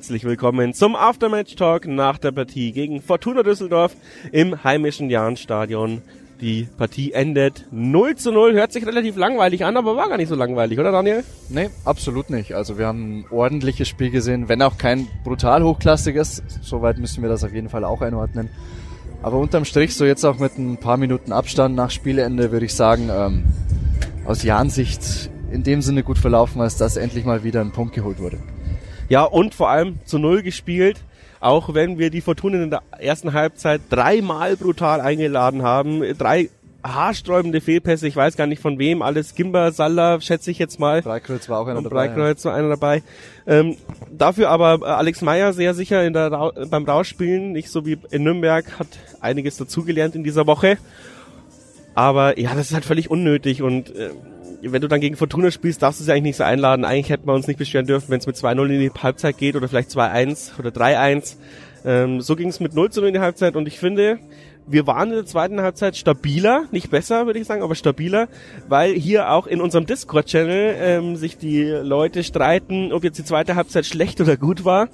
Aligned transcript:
herzlich 0.00 0.24
willkommen 0.24 0.72
zum 0.72 0.96
Aftermatch 0.96 1.56
Talk 1.56 1.86
nach 1.86 2.16
der 2.16 2.32
Partie 2.32 2.72
gegen 2.72 3.02
Fortuna 3.02 3.42
Düsseldorf 3.42 3.94
im 4.32 4.64
heimischen 4.64 5.10
Jahnstadion. 5.10 6.00
Die 6.40 6.66
Partie 6.78 7.12
endet 7.12 7.66
0 7.70 8.16
zu 8.16 8.32
0. 8.32 8.54
Hört 8.54 8.72
sich 8.72 8.86
relativ 8.86 9.16
langweilig 9.16 9.62
an, 9.66 9.76
aber 9.76 9.96
war 9.96 10.08
gar 10.08 10.16
nicht 10.16 10.30
so 10.30 10.36
langweilig, 10.36 10.78
oder 10.78 10.90
Daniel? 10.90 11.22
Nee, 11.50 11.68
absolut 11.84 12.30
nicht. 12.30 12.54
Also 12.54 12.78
wir 12.78 12.86
haben 12.86 13.18
ein 13.18 13.24
ordentliches 13.30 13.88
Spiel 13.88 14.10
gesehen, 14.10 14.48
wenn 14.48 14.62
auch 14.62 14.78
kein 14.78 15.06
brutal 15.22 15.62
hochklassiges. 15.62 16.44
Soweit 16.62 16.96
müssen 16.96 17.20
wir 17.20 17.28
das 17.28 17.44
auf 17.44 17.52
jeden 17.52 17.68
Fall 17.68 17.84
auch 17.84 18.00
einordnen. 18.00 18.48
Aber 19.22 19.36
unterm 19.36 19.66
Strich, 19.66 19.94
so 19.94 20.06
jetzt 20.06 20.24
auch 20.24 20.38
mit 20.38 20.56
ein 20.56 20.78
paar 20.78 20.96
Minuten 20.96 21.30
Abstand 21.30 21.76
nach 21.76 21.90
Spielende, 21.90 22.52
würde 22.52 22.64
ich 22.64 22.74
sagen, 22.74 23.10
ähm, 23.12 23.44
aus 24.24 24.44
Jahn-Sicht 24.44 25.30
in 25.52 25.62
dem 25.62 25.82
Sinne 25.82 26.02
gut 26.02 26.16
verlaufen, 26.16 26.62
als 26.62 26.78
dass 26.78 26.96
endlich 26.96 27.26
mal 27.26 27.44
wieder 27.44 27.60
ein 27.60 27.72
Punkt 27.72 27.94
geholt 27.94 28.18
wurde. 28.18 28.38
Ja, 29.10 29.24
und 29.24 29.54
vor 29.54 29.68
allem 29.68 29.98
zu 30.04 30.18
Null 30.18 30.42
gespielt. 30.42 30.98
Auch 31.40 31.74
wenn 31.74 31.98
wir 31.98 32.10
die 32.10 32.20
Fortuna 32.20 32.62
in 32.62 32.70
der 32.70 32.82
ersten 32.98 33.32
Halbzeit 33.32 33.80
dreimal 33.90 34.56
brutal 34.56 35.00
eingeladen 35.00 35.62
haben. 35.62 36.02
Drei 36.16 36.48
haarsträubende 36.84 37.60
Fehlpässe, 37.60 38.06
ich 38.06 38.14
weiß 38.14 38.36
gar 38.36 38.46
nicht 38.46 38.62
von 38.62 38.78
wem, 38.78 39.02
alles 39.02 39.34
Gimba, 39.34 39.72
Salah, 39.72 40.20
schätze 40.20 40.50
ich 40.50 40.58
jetzt 40.58 40.78
mal. 40.78 41.02
Breikreuz 41.02 41.48
war 41.48 41.58
auch 41.60 41.66
einer 41.66 41.78
und 41.78 41.84
dabei. 41.84 42.08
Breikreuz 42.08 42.44
war 42.44 42.54
einer 42.54 42.68
dabei. 42.68 43.02
Ähm, 43.46 43.76
dafür 44.10 44.48
aber 44.48 44.86
äh, 44.86 44.90
Alex 44.90 45.22
Meyer 45.22 45.52
sehr 45.52 45.74
sicher 45.74 46.06
in 46.06 46.12
der 46.12 46.30
Ra 46.30 46.52
beim 46.70 46.84
Rausspielen, 46.84 47.52
nicht 47.52 47.68
so 47.68 47.84
wie 47.84 47.98
in 48.10 48.22
Nürnberg, 48.22 48.78
hat 48.78 48.88
einiges 49.20 49.56
dazugelernt 49.56 50.14
in 50.14 50.24
dieser 50.24 50.46
Woche. 50.46 50.78
Aber 51.94 52.38
ja, 52.38 52.54
das 52.54 52.68
ist 52.68 52.74
halt 52.74 52.84
völlig 52.84 53.10
unnötig 53.10 53.62
und 53.62 53.94
äh, 53.94 54.10
wenn 54.62 54.80
du 54.80 54.88
dann 54.88 55.00
gegen 55.00 55.16
Fortuna 55.16 55.50
spielst, 55.50 55.82
darfst 55.82 56.00
du 56.00 56.04
sie 56.04 56.12
eigentlich 56.12 56.22
nicht 56.22 56.36
so 56.36 56.44
einladen. 56.44 56.84
Eigentlich 56.84 57.10
hätten 57.10 57.26
wir 57.26 57.34
uns 57.34 57.46
nicht 57.46 57.58
beschweren 57.58 57.86
dürfen, 57.86 58.10
wenn 58.10 58.20
es 58.20 58.26
mit 58.26 58.36
2-0 58.36 58.66
in 58.66 58.80
die 58.80 58.90
Halbzeit 58.90 59.38
geht 59.38 59.56
oder 59.56 59.68
vielleicht 59.68 59.90
2-1 59.90 60.58
oder 60.58 60.70
3-1. 60.70 61.36
Ähm, 61.84 62.20
so 62.20 62.36
ging 62.36 62.48
es 62.48 62.60
mit 62.60 62.74
0 62.74 62.90
0 62.94 63.06
in 63.08 63.14
die 63.14 63.20
Halbzeit 63.20 63.56
und 63.56 63.66
ich 63.66 63.78
finde, 63.78 64.18
wir 64.66 64.86
waren 64.86 65.08
in 65.08 65.16
der 65.16 65.26
zweiten 65.26 65.60
Halbzeit 65.60 65.96
stabiler, 65.96 66.64
nicht 66.70 66.90
besser, 66.90 67.26
würde 67.26 67.38
ich 67.38 67.46
sagen, 67.46 67.62
aber 67.62 67.74
stabiler, 67.74 68.28
weil 68.68 68.92
hier 68.92 69.30
auch 69.30 69.46
in 69.46 69.60
unserem 69.60 69.86
Discord-Channel 69.86 70.76
ähm, 70.78 71.16
sich 71.16 71.38
die 71.38 71.64
Leute 71.64 72.22
streiten, 72.22 72.92
ob 72.92 73.02
jetzt 73.02 73.18
die 73.18 73.24
zweite 73.24 73.56
Halbzeit 73.56 73.86
schlecht 73.86 74.20
oder 74.20 74.36
gut 74.36 74.64
war. 74.64 74.88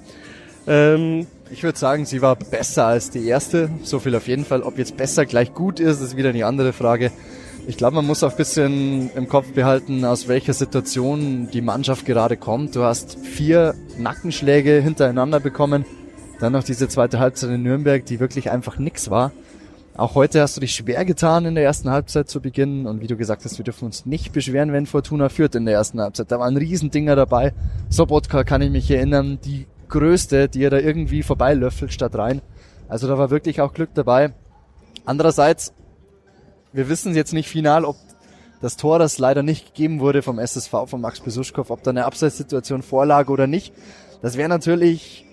Ähm, 0.65 1.27
ich 1.51 1.63
würde 1.63 1.77
sagen, 1.77 2.05
sie 2.05 2.21
war 2.21 2.35
besser 2.35 2.87
als 2.87 3.09
die 3.09 3.25
erste. 3.25 3.69
So 3.83 3.99
viel 3.99 4.15
auf 4.15 4.27
jeden 4.27 4.45
Fall. 4.45 4.63
Ob 4.63 4.77
jetzt 4.77 4.97
besser 4.97 5.25
gleich 5.25 5.53
gut 5.53 5.79
ist, 5.79 6.01
ist 6.01 6.17
wieder 6.17 6.29
eine 6.29 6.45
andere 6.45 6.73
Frage. 6.73 7.11
Ich 7.67 7.75
glaube, 7.75 7.97
man 7.97 8.07
muss 8.07 8.23
auch 8.23 8.31
ein 8.31 8.37
bisschen 8.37 9.09
im 9.13 9.27
Kopf 9.27 9.51
behalten, 9.51 10.05
aus 10.05 10.29
welcher 10.29 10.53
Situation 10.53 11.49
die 11.51 11.59
Mannschaft 11.59 12.05
gerade 12.05 12.37
kommt. 12.37 12.77
Du 12.77 12.83
hast 12.83 13.19
vier 13.19 13.75
Nackenschläge 13.97 14.79
hintereinander 14.81 15.41
bekommen. 15.41 15.85
Dann 16.39 16.53
noch 16.53 16.63
diese 16.63 16.87
zweite 16.87 17.19
Halbzeit 17.19 17.49
in 17.49 17.63
Nürnberg, 17.63 18.05
die 18.05 18.21
wirklich 18.21 18.51
einfach 18.51 18.77
nix 18.77 19.09
war. 19.09 19.33
Auch 19.97 20.15
heute 20.15 20.41
hast 20.41 20.55
du 20.55 20.61
dich 20.61 20.75
schwer 20.75 21.03
getan 21.03 21.43
in 21.43 21.55
der 21.55 21.65
ersten 21.65 21.89
Halbzeit 21.89 22.29
zu 22.29 22.39
beginnen. 22.39 22.87
Und 22.87 23.01
wie 23.01 23.07
du 23.07 23.17
gesagt 23.17 23.43
hast, 23.43 23.57
wir 23.57 23.65
dürfen 23.65 23.83
uns 23.83 24.05
nicht 24.05 24.31
beschweren, 24.31 24.71
wenn 24.71 24.85
Fortuna 24.85 25.27
führt 25.27 25.53
in 25.55 25.65
der 25.65 25.73
ersten 25.73 25.99
Halbzeit. 25.99 26.31
Da 26.31 26.39
waren 26.39 26.55
Riesendinger 26.55 27.17
dabei. 27.17 27.53
Sobotka 27.89 28.45
kann 28.45 28.61
ich 28.61 28.71
mich 28.71 28.89
erinnern, 28.89 29.39
die 29.43 29.67
größte, 29.89 30.47
die 30.47 30.63
er 30.63 30.69
da 30.69 30.79
irgendwie 30.79 31.21
vorbeilöffelt 31.21 31.91
statt 31.91 32.15
rein. 32.15 32.41
Also 32.87 33.09
da 33.09 33.17
war 33.17 33.29
wirklich 33.29 33.59
auch 33.59 33.73
Glück 33.73 33.89
dabei. 33.93 34.31
Andererseits 35.03 35.73
wir 36.73 36.89
wissen 36.89 37.15
jetzt 37.15 37.33
nicht 37.33 37.49
final, 37.49 37.85
ob 37.85 37.95
das 38.61 38.77
Tor, 38.77 38.99
das 38.99 39.19
leider 39.19 39.43
nicht 39.43 39.67
gegeben 39.67 39.99
wurde 39.99 40.21
vom 40.21 40.39
SSV, 40.39 40.71
von 40.87 41.01
Max 41.01 41.19
Besuschkow, 41.19 41.69
ob 41.69 41.83
da 41.83 41.91
eine 41.91 42.05
Abseitssituation 42.05 42.81
vorlag 42.81 43.29
oder 43.29 43.47
nicht. 43.47 43.73
Das 44.21 44.35
wäre 44.35 44.49
natürlich 44.49 45.25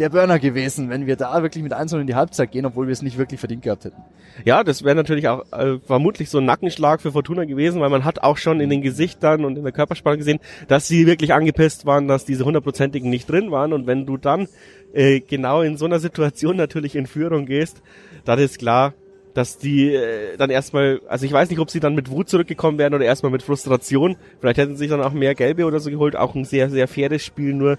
der 0.00 0.08
Burner 0.08 0.40
gewesen, 0.40 0.90
wenn 0.90 1.06
wir 1.06 1.14
da 1.14 1.42
wirklich 1.42 1.62
mit 1.62 1.72
1 1.72 1.92
in 1.92 2.08
die 2.08 2.16
Halbzeit 2.16 2.50
gehen, 2.50 2.66
obwohl 2.66 2.88
wir 2.88 2.92
es 2.92 3.02
nicht 3.02 3.16
wirklich 3.16 3.38
verdient 3.38 3.62
gehabt 3.62 3.84
hätten. 3.84 4.02
Ja, 4.44 4.64
das 4.64 4.82
wäre 4.82 4.96
natürlich 4.96 5.28
auch 5.28 5.44
äh, 5.52 5.78
vermutlich 5.86 6.30
so 6.30 6.38
ein 6.38 6.44
Nackenschlag 6.44 7.00
für 7.00 7.12
Fortuna 7.12 7.44
gewesen, 7.44 7.80
weil 7.80 7.90
man 7.90 8.04
hat 8.04 8.22
auch 8.24 8.36
schon 8.36 8.58
in 8.58 8.70
den 8.70 8.82
Gesichtern 8.82 9.44
und 9.44 9.56
in 9.56 9.62
der 9.62 9.72
Körpersprache 9.72 10.18
gesehen, 10.18 10.40
dass 10.66 10.88
sie 10.88 11.06
wirklich 11.06 11.32
angepisst 11.32 11.86
waren, 11.86 12.08
dass 12.08 12.24
diese 12.24 12.44
hundertprozentigen 12.44 13.08
nicht 13.08 13.30
drin 13.30 13.52
waren. 13.52 13.72
Und 13.72 13.86
wenn 13.86 14.04
du 14.04 14.16
dann 14.16 14.48
äh, 14.92 15.20
genau 15.20 15.62
in 15.62 15.76
so 15.76 15.84
einer 15.84 16.00
Situation 16.00 16.56
natürlich 16.56 16.96
in 16.96 17.06
Führung 17.06 17.46
gehst, 17.46 17.80
dann 18.24 18.40
ist 18.40 18.58
klar, 18.58 18.94
dass 19.34 19.58
die 19.58 19.92
äh, 19.92 20.36
dann 20.36 20.50
erstmal, 20.50 21.00
also 21.08 21.26
ich 21.26 21.32
weiß 21.32 21.50
nicht, 21.50 21.58
ob 21.58 21.70
sie 21.70 21.80
dann 21.80 21.94
mit 21.94 22.10
Wut 22.10 22.28
zurückgekommen 22.28 22.78
wären 22.78 22.94
oder 22.94 23.04
erstmal 23.04 23.32
mit 23.32 23.42
Frustration. 23.42 24.16
Vielleicht 24.40 24.58
hätten 24.58 24.72
sie 24.72 24.84
sich 24.84 24.90
dann 24.90 25.02
auch 25.02 25.12
mehr 25.12 25.34
Gelbe 25.34 25.64
oder 25.64 25.80
so 25.80 25.90
geholt. 25.90 26.16
Auch 26.16 26.34
ein 26.34 26.44
sehr, 26.44 26.70
sehr 26.70 26.88
faires 26.88 27.22
Spiel, 27.22 27.52
nur 27.52 27.78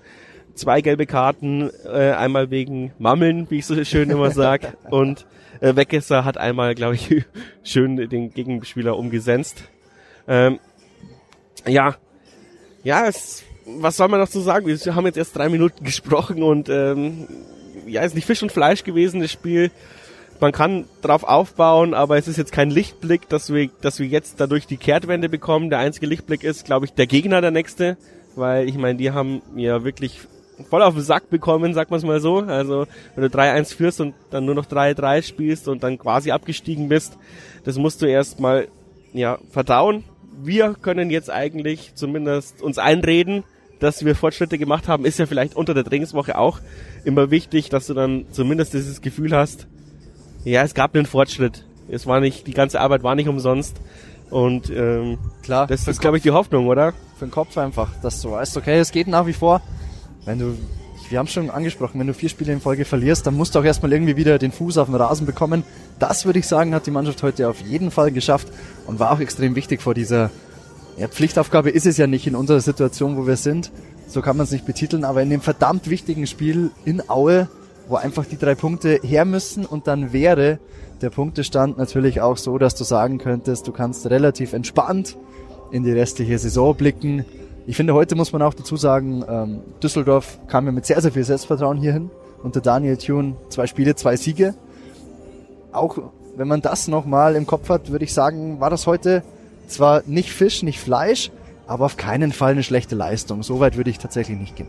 zwei 0.54 0.82
gelbe 0.82 1.06
Karten, 1.06 1.70
äh, 1.86 2.12
einmal 2.12 2.52
wegen 2.52 2.92
Mammeln, 3.00 3.50
wie 3.50 3.60
ich 3.60 3.66
so 3.66 3.84
schön 3.84 4.10
immer 4.10 4.32
sag. 4.32 4.78
und 4.90 5.26
äh, 5.62 5.76
Weggesser 5.76 6.26
hat 6.26 6.38
einmal, 6.38 6.76
glaube 6.76 6.96
ich, 6.96 7.24
schön 7.64 7.96
den 7.96 8.32
Gegenspieler 8.32 8.98
umgesenzt. 8.98 9.64
Ähm, 10.28 10.60
ja, 11.66 11.96
ja, 12.84 13.08
es, 13.08 13.44
was 13.66 13.98
soll 13.98 14.10
man 14.10 14.20
noch 14.20 14.30
zu 14.30 14.42
sagen? 14.42 14.68
Wir 14.68 14.96
haben 14.96 15.06
jetzt 15.06 15.18
erst 15.18 15.36
drei 15.36 15.50
Minuten 15.50 15.84
gesprochen 15.86 16.44
und 16.44 16.68
ähm, 16.68 17.28
ja, 17.88 18.02
ist 18.02 18.16
nicht 18.16 18.26
Fisch 18.26 18.44
und 18.44 18.52
Fleisch 18.52 18.84
gewesen, 18.84 19.22
das 19.22 19.32
Spiel 19.32 19.72
man 20.40 20.52
kann 20.52 20.86
drauf 21.02 21.24
aufbauen, 21.24 21.94
aber 21.94 22.18
es 22.18 22.28
ist 22.28 22.38
jetzt 22.38 22.52
kein 22.52 22.70
Lichtblick, 22.70 23.30
dass 23.30 23.54
wir, 23.54 23.70
dass 23.82 24.00
wir 24.00 24.08
jetzt 24.08 24.40
dadurch 24.40 24.68
die 24.68 24.78
Kehrtwende 24.78 25.30
bekommen. 25.30 25.70
Der 25.70 25.80
einzige 25.80 26.08
Lichtblick 26.08 26.44
ist, 26.44 26.66
glaube 26.66 26.86
ich, 26.86 26.94
der 26.94 27.08
Gegner 27.08 27.42
der 27.42 27.52
nächste, 27.52 27.98
weil 28.36 28.68
ich 28.68 28.78
meine, 28.78 28.98
die 28.98 29.12
haben 29.12 29.42
ja 29.56 29.84
wirklich 29.84 30.20
voll 30.70 30.82
auf 30.82 30.94
den 30.94 31.04
Sack 31.04 31.30
bekommen, 31.30 31.74
sagt 31.74 31.92
man 31.92 32.00
es 32.00 32.06
mal 32.06 32.20
so. 32.20 32.40
Also 32.40 32.86
wenn 33.16 33.24
du 33.24 33.38
3-1 33.38 33.76
führst 33.76 34.02
und 34.02 34.14
dann 34.30 34.46
nur 34.46 34.56
noch 34.56 34.66
3-3 34.66 35.22
spielst 35.24 35.68
und 35.68 35.84
dann 35.84 35.98
quasi 35.98 36.32
abgestiegen 36.32 36.90
bist, 36.90 37.18
das 37.64 37.78
musst 37.78 38.02
du 38.02 38.06
erstmal 38.06 38.68
ja 39.14 39.38
verdauen. 39.52 40.04
Wir 40.44 40.76
können 40.82 41.10
jetzt 41.10 41.30
eigentlich 41.30 41.94
zumindest 41.96 42.62
uns 42.62 42.78
einreden, 42.78 43.44
dass 43.80 44.06
wir 44.06 44.16
Fortschritte 44.16 44.58
gemacht 44.58 44.88
haben, 44.88 45.06
ist 45.06 45.20
ja 45.20 45.26
vielleicht 45.26 45.56
unter 45.56 45.74
der 45.74 45.84
Trainingswoche 45.84 46.38
auch 46.38 46.60
immer 47.04 47.32
wichtig, 47.32 47.70
dass 47.70 47.88
du 47.88 47.94
dann 47.94 48.26
zumindest 48.32 48.74
dieses 48.74 49.02
Gefühl 49.02 49.36
hast, 49.36 49.68
ja, 50.46 50.64
es 50.64 50.74
gab 50.74 50.96
einen 50.96 51.06
Fortschritt. 51.06 51.66
Es 51.90 52.08
war 52.08 52.20
nicht, 52.20 52.48
die 52.48 52.54
ganze 52.54 52.80
Arbeit 52.80 53.04
war 53.04 53.16
nicht 53.16 53.28
umsonst. 53.28 53.76
Und 54.30 54.70
ähm, 54.70 55.18
klar, 55.44 55.68
das 55.68 55.88
ist, 55.88 56.02
glaube 56.02 56.18
ich, 56.18 56.24
die 56.24 56.32
Hoffnung, 56.32 56.68
oder? 56.68 56.94
Für 57.18 57.26
den 57.26 57.32
Kopf 57.32 57.58
einfach, 57.58 57.90
dass 58.02 58.22
du 58.22 58.32
weißt, 58.32 58.58
okay, 58.58 58.80
es 58.80 58.92
geht 58.92 59.08
nach 59.08 59.28
wie 59.28 59.34
vor. 59.34 59.62
Wenn 60.26 60.40
du, 60.40 60.58
wir 61.10 61.20
haben 61.20 61.28
schon 61.28 61.50
angesprochen, 61.50 62.00
wenn 62.00 62.08
du 62.08 62.14
vier 62.14 62.30
Spiele 62.30 62.54
in 62.54 62.62
Folge 62.62 62.86
verlierst, 62.86 63.28
dann 63.28 63.36
musst 63.36 63.54
du 63.54 63.60
auch 63.60 63.64
erstmal 63.64 63.94
irgendwie 63.94 64.16
wieder 64.16 64.40
den 64.40 64.52
Fuß 64.52 64.78
auf 64.78 64.88
den 64.88 64.96
Rasen 64.96 65.26
bekommen. 65.26 65.64
Das 66.00 66.26
würde 66.26 66.40
ich 66.40 66.48
sagen, 66.48 66.74
hat 66.74 66.88
die 66.88 66.92
Mannschaft 66.92 67.22
heute 67.24 67.50
auf 67.50 67.62
jeden 67.62 67.92
Fall 67.92 68.12
geschafft 68.12 68.48
und 68.88 69.00
war 69.00 69.12
auch 69.12 69.20
extrem 69.20 69.56
wichtig 69.56 69.82
vor 69.82 69.94
dieser 69.94 70.32
ja, 70.98 71.08
Pflichtaufgabe 71.08 71.70
ist 71.70 71.86
es 71.86 71.98
ja 71.98 72.08
nicht 72.08 72.26
in 72.26 72.36
unserer 72.36 72.62
Situation, 72.62 73.18
wo 73.18 73.28
wir 73.28 73.36
sind. 73.36 73.72
So 74.08 74.22
kann 74.22 74.38
man 74.38 74.46
es 74.46 74.52
nicht 74.52 74.66
betiteln, 74.66 75.04
aber 75.04 75.22
in 75.22 75.30
dem 75.30 75.42
verdammt 75.42 75.90
wichtigen 75.90 76.26
Spiel 76.26 76.72
in 76.86 77.10
Aue 77.10 77.50
wo 77.88 77.96
einfach 77.96 78.26
die 78.26 78.38
drei 78.38 78.56
Punkte 78.56 79.00
her 79.04 79.26
müssen 79.26 79.66
und 79.66 79.88
dann 79.88 80.14
wäre 80.14 80.60
der 81.02 81.10
Punktestand 81.10 81.78
natürlich 81.78 82.22
auch 82.22 82.38
so, 82.38 82.58
dass 82.58 82.76
du 82.76 82.84
sagen 82.84 83.18
könntest, 83.18 83.68
du 83.68 83.72
kannst 83.72 84.10
relativ 84.10 84.54
entspannt 84.54 85.18
in 85.72 85.84
die 85.84 85.92
restliche 85.92 86.38
Saison 86.40 86.76
blicken. 86.76 87.26
Ich 87.68 87.76
finde, 87.76 87.94
heute 87.94 88.16
muss 88.16 88.32
man 88.32 88.42
auch 88.42 88.54
dazu 88.54 88.78
sagen, 88.78 89.24
ähm, 89.28 89.62
Düsseldorf 89.82 90.40
kam 90.48 90.66
ja 90.66 90.72
mit 90.72 90.86
sehr, 90.86 91.02
sehr 91.02 91.12
viel 91.12 91.24
Selbstvertrauen 91.24 91.78
hierhin. 91.78 92.10
Unter 92.44 92.62
Daniel 92.62 92.98
Thune 92.98 93.36
zwei 93.50 93.66
Spiele, 93.68 93.96
zwei 93.96 94.18
Siege. 94.18 94.54
Auch 95.72 95.98
wenn 96.38 96.48
man 96.48 96.62
das 96.62 96.88
nochmal 96.88 97.36
im 97.36 97.48
Kopf 97.48 97.70
hat, 97.70 97.92
würde 97.92 98.06
ich 98.06 98.14
sagen, 98.14 98.60
war 98.60 98.70
das 98.70 98.88
heute 98.88 99.24
zwar 99.68 100.04
nicht 100.06 100.32
Fisch, 100.32 100.64
nicht 100.64 100.80
Fleisch, 100.80 101.32
aber 101.66 101.86
auf 101.86 101.98
keinen 101.98 102.32
Fall 102.32 102.52
eine 102.52 102.64
schlechte 102.64 102.96
Leistung. 102.96 103.42
Soweit 103.42 103.78
würde 103.78 103.90
ich 103.90 103.98
tatsächlich 103.98 104.38
nicht 104.38 104.56
gehen. 104.56 104.68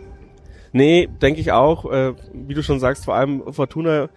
Nee, 0.73 1.09
denke 1.23 1.41
ich 1.41 1.53
auch. 1.53 1.91
Äh, 1.91 2.15
wie 2.33 2.55
du 2.55 2.63
schon 2.63 2.81
sagst, 2.81 3.05
vor 3.05 3.15
allem 3.15 3.53
Fortuna. 3.53 4.09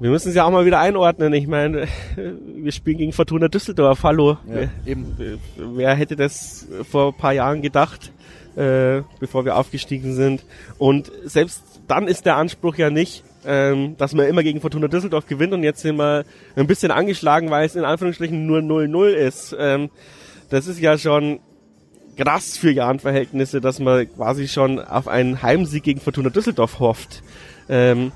Wir 0.00 0.10
müssen 0.10 0.28
es 0.28 0.36
ja 0.36 0.44
auch 0.44 0.50
mal 0.50 0.64
wieder 0.64 0.78
einordnen. 0.78 1.32
Ich 1.32 1.48
meine, 1.48 1.88
wir 2.16 2.72
spielen 2.72 2.98
gegen 2.98 3.12
Fortuna 3.12 3.48
Düsseldorf. 3.48 4.04
Hallo. 4.04 4.38
Ja, 4.46 4.54
wer, 4.54 4.70
eben. 4.86 5.40
wer 5.56 5.94
hätte 5.94 6.16
das 6.16 6.68
vor 6.88 7.12
ein 7.12 7.18
paar 7.18 7.32
Jahren 7.32 7.62
gedacht, 7.62 8.12
äh, 8.54 9.02
bevor 9.18 9.44
wir 9.44 9.56
aufgestiegen 9.56 10.14
sind? 10.14 10.44
Und 10.78 11.10
selbst 11.24 11.62
dann 11.88 12.06
ist 12.06 12.26
der 12.26 12.36
Anspruch 12.36 12.76
ja 12.76 12.90
nicht, 12.90 13.24
ähm, 13.46 13.96
dass 13.96 14.14
man 14.14 14.26
immer 14.26 14.42
gegen 14.42 14.60
Fortuna 14.60 14.88
Düsseldorf 14.88 15.26
gewinnt 15.26 15.52
und 15.52 15.62
jetzt 15.62 15.80
sind 15.80 15.96
wir 15.96 16.24
ein 16.54 16.66
bisschen 16.66 16.90
angeschlagen, 16.90 17.50
weil 17.50 17.66
es 17.66 17.74
in 17.74 17.84
Anführungsstrichen 17.84 18.46
nur 18.46 18.58
0-0 18.58 19.08
ist. 19.08 19.56
Ähm, 19.58 19.90
das 20.50 20.66
ist 20.66 20.80
ja 20.80 20.98
schon 20.98 21.40
krass 22.18 22.58
für 22.58 22.70
Jahrenverhältnisse, 22.70 23.60
dass 23.60 23.78
man 23.78 24.12
quasi 24.14 24.48
schon 24.48 24.80
auf 24.80 25.08
einen 25.08 25.42
Heimsieg 25.42 25.84
gegen 25.84 26.00
Fortuna 26.00 26.30
Düsseldorf 26.30 26.80
hofft. 26.80 27.22
Ähm, 27.68 28.12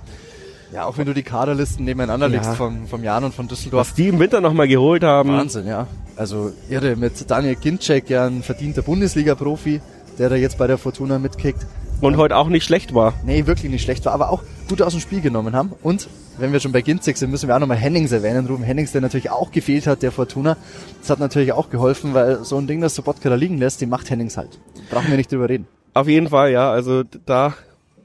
ja, 0.73 0.85
auch 0.85 0.99
wenn 0.99 1.07
du 1.07 1.15
die 1.15 1.23
Kaderlisten 1.23 1.85
nebeneinander 1.85 2.27
ja. 2.29 2.33
legst 2.33 2.55
vom, 2.57 2.87
vom 2.87 3.05
Jan 3.05 3.25
und 3.25 3.35
von 3.35 3.47
Düsseldorf. 3.47 3.89
Was 3.89 3.95
die 3.95 4.09
im 4.09 4.19
Winter 4.19 4.41
nochmal 4.41 4.69
geholt 4.69 5.05
haben. 5.05 5.31
Wahnsinn, 5.31 5.67
ja. 5.67 5.87
Also 6.17 6.53
irre 6.69 6.97
mit 6.97 7.31
Daniel 7.31 7.57
Ginczek, 7.57 8.11
ja 8.11 8.27
ein 8.27 8.43
verdienter 8.43 8.83
Bundesliga-Profi, 8.83 9.81
der 10.19 10.29
da 10.31 10.37
jetzt 10.37 10.59
bei 10.59 10.67
der 10.67 10.79
Fortuna 10.79 11.19
mitkickt. 11.19 11.67
Und 12.03 12.17
heute 12.17 12.37
auch 12.37 12.49
nicht 12.49 12.65
schlecht 12.65 12.95
war. 12.95 13.15
Nee, 13.25 13.47
wirklich 13.47 13.71
nicht 13.71 13.85
schlecht 13.85 14.05
war, 14.07 14.13
aber 14.13 14.31
auch 14.31 14.43
gut 14.69 14.83
aus 14.83 14.93
dem 14.93 15.01
Spiel 15.01 15.21
genommen 15.21 15.55
haben. 15.55 15.71
Und 15.85 16.09
wenn 16.37 16.53
wir 16.53 16.59
schon 16.59 16.73
bei 16.73 16.83
Ginzig 16.83 17.17
sind, 17.17 17.31
müssen 17.31 17.47
wir 17.47 17.55
auch 17.55 17.61
nochmal 17.61 17.77
Hennings 17.77 18.11
erwähnen. 18.11 18.45
Ruben 18.47 18.65
Hennings, 18.65 18.91
der 18.91 19.01
natürlich 19.01 19.31
auch 19.31 19.53
gefehlt 19.53 19.87
hat, 19.87 20.03
der 20.03 20.11
Fortuna. 20.11 20.57
Das 21.01 21.11
hat 21.11 21.21
natürlich 21.21 21.53
auch 21.53 21.71
geholfen, 21.71 22.13
weil 22.13 22.43
so 22.43 22.59
ein 22.59 22.67
Ding, 22.67 22.81
das 22.81 22.97
Sobotka 22.97 23.29
da 23.29 23.37
liegen 23.37 23.57
lässt, 23.57 23.81
die 23.81 23.87
macht 23.87 24.11
Hennings 24.11 24.37
halt. 24.37 24.59
Brauchen 24.91 25.11
wir 25.11 25.17
nicht 25.17 25.31
drüber 25.31 25.49
reden. 25.49 25.69
Auf 25.95 26.09
jeden 26.09 26.31
Fall, 26.31 26.51
ja. 26.51 26.73
Also 26.73 27.05
da 27.25 27.55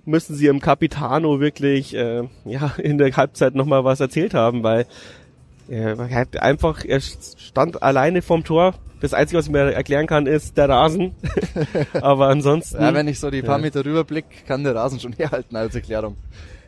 müssen 0.05 0.35
sie 0.35 0.45
im 0.45 0.59
Capitano 0.59 1.39
wirklich 1.39 1.95
äh, 1.95 2.21
ja 2.45 2.73
in 2.77 2.99
der 2.99 3.11
Halbzeit 3.17 3.55
nochmal 3.55 3.83
was 3.83 3.99
erzählt 3.99 4.35
haben, 4.35 4.61
weil 4.61 4.85
er 5.69 5.97
hat 6.11 6.37
einfach, 6.37 6.85
er 6.85 7.01
stand 7.01 7.81
alleine 7.81 8.21
vorm 8.21 8.43
Tor. 8.43 8.75
Das 8.99 9.13
Einzige, 9.13 9.37
was 9.37 9.45
ich 9.45 9.51
mir 9.51 9.73
erklären 9.73 10.07
kann, 10.07 10.25
ist 10.25 10.57
der 10.57 10.69
Rasen. 10.69 11.13
Aber 12.01 12.29
ansonsten. 12.29 12.81
Ja, 12.81 12.93
wenn 12.93 13.07
ich 13.07 13.19
so 13.19 13.29
die 13.29 13.41
paar 13.41 13.59
Meter 13.59 13.85
rüberblick, 13.85 14.25
kann 14.47 14.63
der 14.63 14.75
Rasen 14.75 14.99
schon 14.99 15.13
herhalten 15.13 15.55
als 15.55 15.75
Erklärung. 15.75 16.17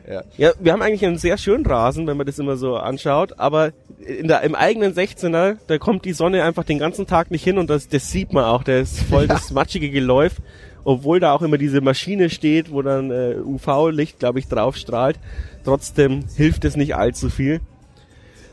Ja. 0.08 0.24
ja, 0.36 0.52
wir 0.58 0.72
haben 0.72 0.82
eigentlich 0.82 1.04
einen 1.04 1.18
sehr 1.18 1.38
schönen 1.38 1.64
Rasen, 1.64 2.06
wenn 2.06 2.16
man 2.16 2.26
das 2.26 2.38
immer 2.38 2.56
so 2.56 2.76
anschaut, 2.76 3.38
aber 3.38 3.72
in 4.04 4.28
der, 4.28 4.40
im 4.42 4.54
eigenen 4.54 4.92
16er, 4.92 5.58
da 5.66 5.78
kommt 5.78 6.04
die 6.04 6.14
Sonne 6.14 6.42
einfach 6.42 6.64
den 6.64 6.78
ganzen 6.78 7.06
Tag 7.06 7.30
nicht 7.30 7.44
hin 7.44 7.58
und 7.58 7.70
das, 7.70 7.86
das 7.86 8.10
sieht 8.10 8.32
man 8.32 8.44
auch, 8.44 8.64
der 8.64 8.80
ist 8.80 9.02
voll 9.02 9.26
das 9.28 9.52
matschige 9.52 9.90
Geläuf, 9.90 10.36
obwohl 10.84 11.20
da 11.20 11.32
auch 11.32 11.42
immer 11.42 11.58
diese 11.58 11.80
Maschine 11.80 12.30
steht, 12.30 12.72
wo 12.72 12.82
dann 12.82 13.10
äh, 13.10 13.36
UV-Licht, 13.44 14.18
glaube 14.18 14.38
ich, 14.38 14.48
drauf 14.48 14.76
strahlt. 14.76 15.18
Trotzdem 15.64 16.24
hilft 16.36 16.64
es 16.64 16.76
nicht 16.76 16.96
allzu 16.96 17.28
viel. 17.28 17.60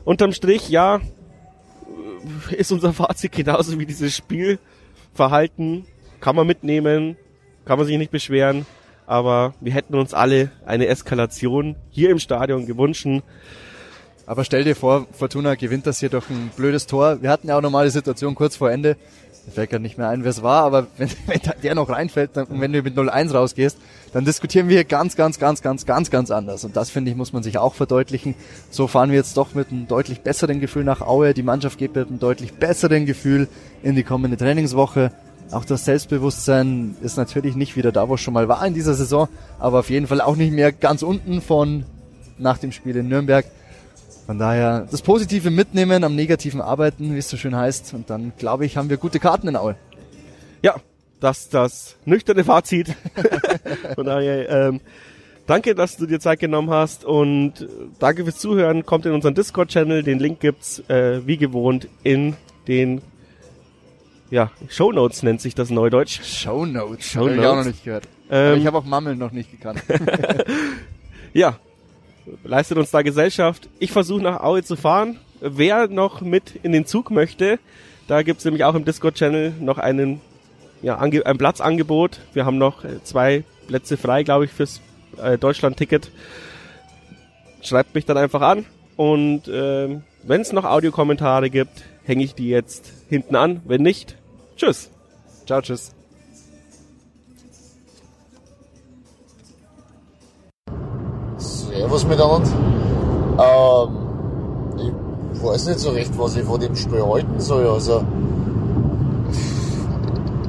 Unterm 0.03 0.33
Strich, 0.33 0.69
ja, 0.69 1.01
ist 2.52 2.72
unser 2.72 2.94
Fazit 2.94 3.31
genauso 3.31 3.78
wie 3.80 3.86
dieses 3.86 4.16
Spielverhalten. 4.16 5.86
Kann 6.19 6.36
man 6.36 6.48
mitnehmen, 6.48 7.16
kann 7.66 7.78
man 7.78 7.86
sich 7.86 7.98
nicht 7.98 8.12
beschweren, 8.12 8.66
aber 9.06 9.54
wir 9.62 9.74
hätten 9.74 9.96
uns 9.96 10.14
alle 10.14 10.52
eine 10.66 10.88
Eskalation 10.88 11.75
hier 11.92 12.10
im 12.10 12.19
Stadion 12.19 12.66
gewünscht. 12.66 13.08
Aber 14.25 14.44
stell 14.44 14.66
dir 14.66 14.75
vor, 14.75 15.08
Fortuna 15.14 15.56
gewinnt 15.56 15.88
das 15.88 16.00
hier 16.00 16.10
durch 16.10 16.30
ein 16.30 16.52
blödes 16.56 16.86
Tor. 16.86 17.22
Wir 17.22 17.30
hatten 17.30 17.48
ja 17.48 17.58
auch 17.58 17.62
normale 17.62 17.90
Situation 17.90 18.36
kurz 18.36 18.58
vor 18.58 18.69
Ende. 18.69 18.98
Mir 19.47 19.53
fällt 19.53 19.69
gerade 19.69 19.81
nicht 19.81 19.97
mehr 19.97 20.09
ein, 20.09 20.25
wer 20.25 20.29
es 20.29 20.44
war, 20.44 20.63
aber 20.63 20.88
wenn, 20.97 21.09
wenn 21.25 21.39
der 21.63 21.73
noch 21.73 21.89
reinfällt 21.89 22.35
und 22.38 22.59
wenn 22.59 22.73
du 22.73 22.81
mit 22.81 22.97
0-1 22.97 23.31
rausgehst, 23.31 23.77
dann 24.11 24.25
diskutieren 24.25 24.67
wir 24.67 24.83
ganz, 24.83 25.15
ganz, 25.15 25.39
ganz, 25.39 25.61
ganz, 25.61 25.85
ganz, 25.85 26.11
ganz 26.11 26.31
anders. 26.31 26.65
Und 26.65 26.75
das, 26.75 26.89
finde 26.89 27.11
ich, 27.11 27.17
muss 27.17 27.31
man 27.31 27.44
sich 27.44 27.57
auch 27.57 27.73
verdeutlichen. 27.73 28.35
So 28.69 28.88
fahren 28.88 29.09
wir 29.09 29.15
jetzt 29.15 29.38
doch 29.38 29.55
mit 29.55 29.71
einem 29.71 29.88
deutlich 29.88 30.19
besseren 30.19 30.59
Gefühl 30.59 30.83
nach 30.83 30.99
Aue. 30.99 31.33
Die 31.33 31.44
Mannschaft 31.44 31.77
geht 31.79 31.95
mit 31.95 32.09
einem 32.09 32.19
deutlich 32.19 32.55
besseren 32.55 33.05
Gefühl 33.05 33.47
in 33.83 33.95
die 33.95 34.03
kommende 34.03 34.35
Trainingswoche. 34.35 35.11
Auch 35.51 35.63
das 35.63 35.85
Selbstbewusstsein 35.85 36.97
ist 37.01 37.15
natürlich 37.15 37.55
nicht 37.55 37.77
wieder 37.77 37.94
da, 37.94 38.09
wo 38.09 38.15
es 38.15 38.21
schon 38.21 38.33
mal 38.33 38.49
war 38.49 38.65
in 38.67 38.73
dieser 38.73 38.95
Saison, 38.95 39.29
aber 39.59 39.79
auf 39.79 39.89
jeden 39.89 40.07
Fall 40.07 40.19
auch 40.19 40.35
nicht 40.35 40.51
mehr 40.51 40.73
ganz 40.73 41.03
unten 41.03 41.41
von 41.41 41.85
nach 42.38 42.57
dem 42.57 42.73
Spiel 42.73 42.97
in 42.97 43.07
Nürnberg. 43.07 43.45
Von 44.27 44.39
daher 44.39 44.85
das 44.91 45.01
Positive 45.01 45.50
mitnehmen, 45.50 46.03
am 46.03 46.13
Negativen 46.13 46.59
arbeiten, 46.59 47.15
wie 47.15 47.18
es 47.18 47.29
so 47.29 47.38
schön 47.38 47.56
heißt. 47.56 47.94
Und 47.94 48.09
dann, 48.09 48.33
glaube 48.38 48.65
ich, 48.65 48.75
haben 48.75 48.89
wir 48.89 48.97
gute 48.97 49.19
Karten 49.19 49.47
in 49.47 49.56
Aue. 49.56 49.77
Ja, 50.62 50.75
das 51.21 51.47
das 51.47 51.95
nüchterne 52.03 52.44
Fazit. 52.44 52.94
Von 53.95 54.06
daher, 54.06 54.50
ähm, 54.50 54.81
danke, 55.45 55.75
dass 55.75 55.95
du 55.95 56.06
dir 56.06 56.19
Zeit 56.19 56.41
genommen 56.41 56.69
hast 56.69 57.06
und 57.06 57.69
danke 58.00 58.25
fürs 58.25 58.38
Zuhören. 58.38 58.85
Kommt 58.85 59.06
in 59.06 59.13
unseren 59.13 59.33
Discord-Channel. 59.33 60.03
Den 60.03 60.19
Link 60.19 60.41
gibt's 60.41 60.80
äh, 60.89 61.25
wie 61.25 61.38
gewohnt 61.38 61.88
in 62.03 62.35
den 62.68 63.01
ja, 64.30 64.51
Show 64.68 64.91
Notes 64.91 65.23
nennt 65.23 65.39
sich 65.39 65.56
das 65.56 65.69
Neudeutsch. 65.69 66.21
Show 66.21 66.65
Notes. 66.65 67.06
Show 67.06 67.21
Notes. 67.21 67.38
Hab 67.38 67.39
ich 67.39 67.47
auch 67.47 67.56
noch 67.56 67.65
nicht 67.65 67.85
gehört. 67.85 68.09
Ähm, 68.30 68.59
ich 68.59 68.65
habe 68.65 68.77
auch 68.77 68.83
Mammeln 68.83 69.18
noch 69.18 69.31
nicht 69.31 69.51
gekannt. 69.51 69.81
ja, 71.33 71.57
leistet 72.44 72.77
uns 72.77 72.91
da 72.91 73.01
Gesellschaft. 73.01 73.69
Ich 73.79 73.91
versuche 73.91 74.21
nach 74.21 74.41
Aue 74.41 74.63
zu 74.63 74.75
fahren. 74.75 75.19
Wer 75.39 75.88
noch 75.88 76.21
mit 76.21 76.59
in 76.63 76.71
den 76.71 76.85
Zug 76.85 77.12
möchte, 77.12 77.59
da 78.07 78.24
gibt's 78.24 78.45
nämlich 78.45 78.63
auch 78.63 78.75
im 78.75 78.85
Discord-Channel 78.85 79.53
noch 79.59 79.77
einen, 79.77 80.21
ja, 80.81 80.97
ein 80.97 81.38
Platzangebot. 81.38 82.19
Wir 82.33 82.45
haben 82.45 82.57
noch 82.57 82.83
zwei 83.03 83.44
Plätze 83.68 83.97
frei, 83.97 84.24
glaube 84.24 84.45
ich, 84.45 84.51
fürs 84.51 84.81
äh, 85.21 85.38
Deutschland-Ticket. 85.38 86.09
Schreibt 87.62 87.95
mich 87.95 88.06
dann 88.06 88.18
einfach 88.18 88.41
an 88.41 88.65
und 88.95 89.47
äh, 89.47 90.00
wenn 90.23 90.41
es 90.41 90.51
noch 90.51 90.65
Audiokommentare 90.65 91.50
gibt, 91.50 91.83
hänge 92.06 92.23
ich 92.23 92.33
die 92.35 92.50
jetzt 92.50 92.91
hinten 93.09 93.35
an. 93.35 93.62
Wenn 93.65 93.81
nicht, 93.81 94.15
tschüss. 94.56 94.89
Ciao, 95.45 95.62
tschüss. 95.62 95.96
Servus 101.77 102.07
miteinander. 102.07 102.50
Ähm, 103.39 103.89
ich 105.33 105.44
weiß 105.44 105.68
nicht 105.68 105.79
so 105.79 105.91
recht, 105.91 106.12
was 106.18 106.35
ich 106.35 106.44
von 106.44 106.59
dem 106.59 106.75
Spiel 106.75 107.03
halten 107.06 107.39
soll. 107.39 107.68
Also, 107.68 108.01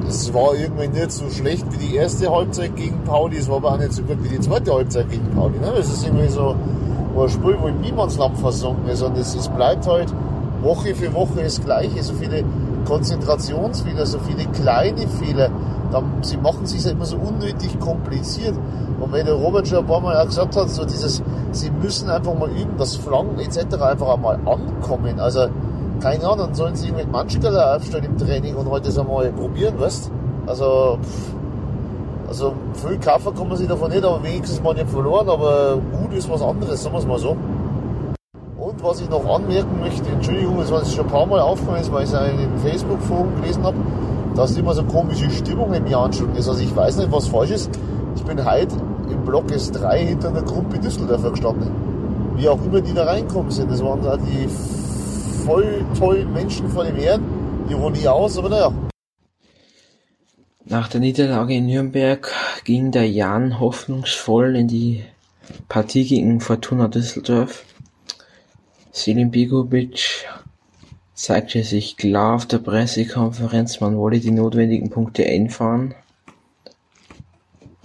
es 0.07 0.33
war 0.33 0.55
irgendwie 0.55 0.87
nicht 0.87 1.11
so 1.11 1.29
schlecht 1.29 1.65
wie 1.71 1.85
die 1.85 1.95
erste 1.95 2.31
Halbzeit 2.31 2.75
gegen 2.75 3.03
Pauli, 3.03 3.37
es 3.37 3.47
war 3.47 3.57
aber 3.57 3.73
auch 3.73 3.77
nicht 3.77 3.93
so 3.93 4.01
gut 4.01 4.23
wie 4.23 4.29
die 4.29 4.39
zweite 4.39 4.73
Halbzeit 4.73 5.09
gegen 5.11 5.29
Pauli. 5.35 5.59
Ne? 5.59 5.71
Es 5.77 5.91
ist 5.91 6.03
irgendwie 6.03 6.29
so 6.29 6.55
ein 7.15 7.29
Spiel, 7.29 7.55
wo 7.61 7.67
im 7.67 7.79
Niemandsland 7.79 8.37
versunken 8.39 8.89
ist 8.89 9.03
und 9.03 9.15
es, 9.15 9.35
es 9.35 9.47
bleibt 9.49 9.85
halt 9.85 10.11
Woche 10.63 10.95
für 10.95 11.13
Woche 11.13 11.43
das 11.43 11.61
Gleiche. 11.63 12.01
So 12.01 12.13
viele 12.13 12.43
Konzentrationsfehler, 12.85 14.07
so 14.07 14.17
viele 14.19 14.45
kleine 14.47 15.07
Fehler. 15.07 15.51
Dann, 15.91 16.05
sie 16.21 16.37
machen 16.37 16.65
sich 16.65 16.83
ja 16.83 16.91
immer 16.91 17.05
so 17.05 17.17
unnötig 17.17 17.79
kompliziert. 17.79 18.55
Und 18.99 19.11
wenn 19.11 19.25
der 19.25 19.35
Robert 19.35 19.67
schon 19.67 19.79
ein 19.79 19.87
paar 19.87 20.01
Mal 20.01 20.17
auch 20.17 20.25
gesagt 20.25 20.55
hat, 20.55 20.69
so 20.69 20.85
dieses, 20.85 21.23
sie 21.51 21.71
müssen 21.71 22.09
einfach 22.09 22.33
mal 22.37 22.49
üben, 22.49 22.75
das 22.77 22.95
Flanken 22.95 23.39
etc. 23.39 23.81
einfach 23.81 24.13
einmal 24.15 24.39
ankommen. 24.45 25.19
Also, 25.19 25.47
keine 25.99 26.23
Ahnung, 26.25 26.47
dann 26.47 26.55
sollen 26.55 26.75
sie 26.75 26.91
mit 26.91 27.11
Manschkeller 27.11 27.75
aufstellen 27.75 28.05
im 28.05 28.17
Training 28.17 28.55
und 28.55 28.69
heute 28.69 28.87
das 28.87 28.97
einmal 28.97 29.31
probieren, 29.31 29.79
weißt 29.79 30.11
Also, 30.47 30.97
pff, 31.01 31.33
also 32.29 32.53
viel 32.73 32.99
kaufen 32.99 33.33
kann 33.35 33.47
man 33.47 33.57
sich 33.57 33.67
davon 33.67 33.89
nicht, 33.89 34.03
aber 34.03 34.21
wenigstens 34.23 34.61
mal 34.61 34.75
nicht 34.75 34.87
verloren, 34.87 35.27
aber 35.27 35.77
gut 35.99 36.13
ist 36.13 36.29
was 36.29 36.43
anderes, 36.43 36.83
sagen 36.83 36.93
wir 36.93 36.99
es 36.99 37.07
mal 37.07 37.17
so. 37.17 37.35
Und 38.59 38.83
was 38.83 39.01
ich 39.01 39.09
noch 39.09 39.25
anmerken 39.25 39.79
möchte, 39.79 40.07
Entschuldigung, 40.07 40.59
das 40.59 40.71
war 40.71 40.85
schon 40.85 41.05
ein 41.05 41.11
paar 41.11 41.25
Mal 41.25 41.39
aufgefallen 41.39 41.83
weil 41.91 42.03
ich 42.03 42.13
es 42.13 42.19
in 42.29 42.37
den 42.37 42.57
Facebook-Foren 42.59 43.35
gelesen 43.41 43.63
habe, 43.63 43.77
dass 44.39 44.55
immer 44.55 44.73
so 44.73 44.85
komische 44.85 45.29
Stimmung 45.29 45.73
im 45.73 45.85
Jahrenschulen 45.85 46.33
ist. 46.37 46.47
Also 46.47 46.61
ich 46.63 46.73
weiß 46.73 46.95
nicht, 46.95 47.11
was 47.11 47.27
falsch 47.27 47.51
ist. 47.51 47.69
Ich 48.15 48.23
bin 48.23 48.43
heute 48.45 48.73
im 49.11 49.25
Block 49.25 49.47
S3 49.51 49.97
hinter 49.97 50.29
einer 50.29 50.43
Gruppe 50.43 50.79
Düsseldorfer 50.79 51.31
gestanden. 51.31 51.69
Wie 52.37 52.47
auch 52.47 52.63
immer 52.63 52.79
die 52.79 52.93
da 52.93 53.03
reinkommen 53.03 53.51
sind. 53.51 53.69
Das 53.69 53.83
waren 53.83 54.01
da 54.01 54.15
die 54.15 54.47
voll 55.45 55.83
tollen 55.97 56.31
Menschen 56.31 56.69
vor 56.69 56.85
dem 56.85 56.95
Herrn. 56.95 57.21
Ironie 57.69 58.07
aus, 58.07 58.37
aber 58.37 58.47
naja. 58.47 58.71
Nach 60.63 60.87
der 60.87 61.01
Niederlage 61.01 61.55
in 61.55 61.65
Nürnberg 61.65 62.31
ging 62.63 62.91
der 62.91 63.09
Jan 63.09 63.59
hoffnungsvoll 63.59 64.55
in 64.55 64.69
die 64.69 65.03
Partie 65.67 66.05
gegen 66.05 66.39
Fortuna 66.39 66.87
Düsseldorf. 66.87 67.65
Selim 68.93 69.31
Begovic 69.31 70.25
zeigte 71.19 71.65
sich 71.65 71.97
klar 71.97 72.35
auf 72.35 72.45
der 72.45 72.59
Pressekonferenz, 72.59 73.81
man 73.81 73.97
wolle 73.97 74.21
die 74.21 74.31
notwendigen 74.31 74.89
Punkte 74.89 75.25
einfahren. 75.25 75.93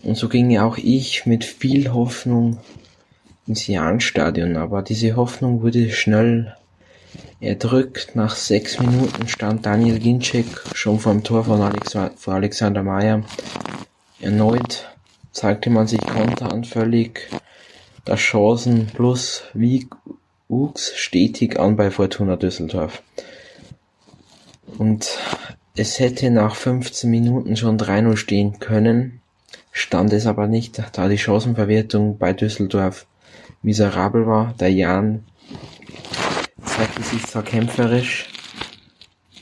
Und 0.04 0.16
so 0.16 0.28
ging 0.28 0.56
auch 0.58 0.78
ich 0.78 1.26
mit 1.26 1.44
viel 1.44 1.92
Hoffnung 1.92 2.58
ins 3.48 3.66
Jahnstadion, 3.66 4.56
aber 4.56 4.82
diese 4.82 5.16
Hoffnung 5.16 5.62
wurde 5.62 5.90
schnell 5.90 6.54
erdrückt. 7.40 8.14
Nach 8.14 8.36
sechs 8.36 8.78
Minuten 8.78 9.26
stand 9.26 9.66
Daniel 9.66 9.98
Ginczek 9.98 10.46
schon 10.72 11.00
vor 11.00 11.12
dem 11.12 11.24
Tor 11.24 11.44
von 11.44 11.60
Alexander 12.34 12.84
Meyer. 12.84 13.24
Erneut 14.20 14.88
zeigte 15.32 15.70
man 15.70 15.88
sich 15.88 16.00
konteranfällig, 16.00 17.30
da 18.04 18.14
Chancen 18.14 18.86
plus 18.86 19.42
wie 19.54 19.88
wuchs 20.48 20.92
stetig 20.96 21.58
an 21.58 21.76
bei 21.76 21.90
Fortuna 21.90 22.36
Düsseldorf. 22.36 23.02
Und 24.78 25.18
es 25.76 25.98
hätte 25.98 26.30
nach 26.30 26.54
15 26.54 27.10
Minuten 27.10 27.56
schon 27.56 27.78
3-0 27.78 28.16
stehen 28.16 28.58
können, 28.58 29.20
stand 29.72 30.12
es 30.12 30.26
aber 30.26 30.46
nicht, 30.46 30.82
da 30.92 31.08
die 31.08 31.18
Chancenverwertung 31.18 32.18
bei 32.18 32.32
Düsseldorf 32.32 33.06
miserabel 33.62 34.26
war. 34.26 34.54
Der 34.60 34.72
Jan 34.72 35.24
zeigte 36.64 37.02
sich 37.02 37.26
zwar 37.26 37.42
kämpferisch, 37.42 38.28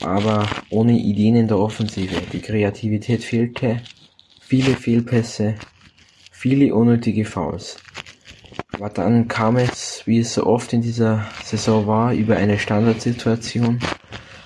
aber 0.01 0.47
ohne 0.69 0.93
Ideen 0.93 1.35
in 1.35 1.47
der 1.47 1.59
Offensive. 1.59 2.15
Die 2.31 2.41
Kreativität 2.41 3.23
fehlte, 3.23 3.81
viele 4.39 4.75
Fehlpässe, 4.75 5.55
viele 6.31 6.73
unnötige 6.73 7.25
Fouls. 7.25 7.77
Aber 8.83 8.93
dann 8.93 9.29
kam 9.29 9.55
es, 9.55 10.03
wie 10.07 10.19
es 10.19 10.33
so 10.33 10.45
oft 10.45 10.73
in 10.73 10.81
dieser 10.81 11.25
Saison 11.41 11.87
war, 11.87 12.13
über 12.13 12.35
eine 12.35 12.59
Standardsituation. 12.59 13.79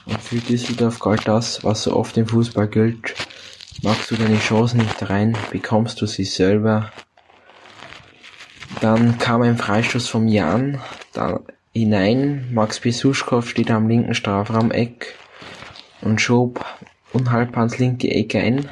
Und 0.05 0.21
für 0.21 0.35
Düsseldorf 0.35 0.99
galt 0.99 1.27
das, 1.27 1.63
was 1.63 1.81
so 1.81 1.95
oft 1.95 2.15
im 2.17 2.27
Fußball 2.27 2.67
gilt. 2.67 3.15
Machst 3.81 4.11
du 4.11 4.15
deine 4.15 4.37
Chance 4.37 4.77
nicht 4.77 5.09
rein, 5.09 5.35
bekommst 5.49 5.99
du 6.01 6.05
sie 6.05 6.23
selber. 6.23 6.91
Dann 8.79 9.17
kam 9.17 9.41
ein 9.41 9.57
Freistoß 9.57 10.07
vom 10.07 10.27
Jan, 10.27 10.79
da 11.13 11.39
hinein. 11.73 12.47
Max 12.53 12.79
Besuschkow 12.79 13.49
steht 13.49 13.71
am 13.71 13.87
linken 13.87 14.13
Strafraumeck 14.13 15.15
und 16.01 16.21
schob 16.21 16.63
unhaltbar 17.11 17.61
ans 17.61 17.79
linke 17.79 18.11
Eck 18.11 18.35
ein. 18.35 18.69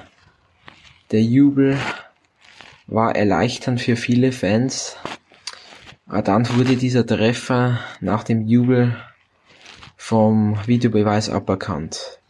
Der 1.10 1.24
Jubel 1.24 1.80
war 2.86 3.16
erleichternd 3.16 3.82
für 3.82 3.96
viele 3.96 4.32
Fans. 4.32 4.96
Aber 6.16 6.22
dann 6.22 6.48
wurde 6.56 6.78
dieser 6.78 7.06
Treffer 7.06 7.78
nach 8.00 8.24
dem 8.24 8.48
Jubel 8.48 8.96
vom 9.98 10.58
Videobeweis 10.66 11.30
aberkannt. 11.30 12.22